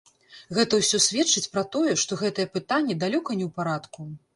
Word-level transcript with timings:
Гэта 0.57 0.79
ўсё 0.79 1.01
сведчыць 1.07 1.45
пра 1.57 1.63
тое, 1.77 1.93
што 2.07 2.21
гэтае 2.25 2.49
пытанне 2.59 3.01
далёка 3.09 3.31
не 3.41 3.45
ў 3.53 3.61
парадку. 3.61 4.15